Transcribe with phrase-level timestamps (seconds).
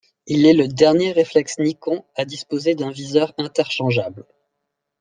[0.25, 4.25] Il est le dernier reflex Nikon à disposer d'un viseur interchangeable.